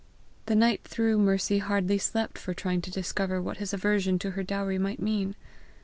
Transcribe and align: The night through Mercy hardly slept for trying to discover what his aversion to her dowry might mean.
The 0.47 0.55
night 0.55 0.83
through 0.83 1.19
Mercy 1.19 1.59
hardly 1.59 1.99
slept 1.99 2.39
for 2.39 2.55
trying 2.55 2.81
to 2.81 2.89
discover 2.89 3.39
what 3.39 3.57
his 3.57 3.71
aversion 3.71 4.17
to 4.25 4.31
her 4.31 4.41
dowry 4.41 4.79
might 4.79 4.99
mean. 4.99 5.35